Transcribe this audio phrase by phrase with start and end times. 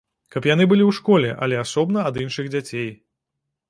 [0.35, 2.93] Каб яны былі ў школе, але асобна ад іншых дзяцей.